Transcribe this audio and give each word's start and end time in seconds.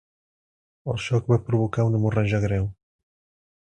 El 0.93 0.97
xoc 1.09 1.31
va 1.33 1.39
provocar 1.51 1.87
una 1.91 2.03
hemorràgia 2.03 2.43
greu. 2.51 2.71